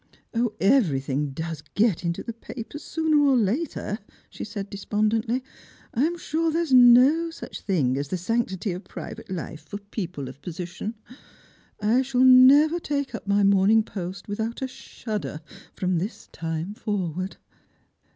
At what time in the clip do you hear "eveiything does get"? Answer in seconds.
0.33-2.03